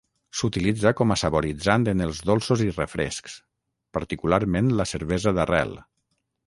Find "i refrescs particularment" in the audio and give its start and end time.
2.69-4.75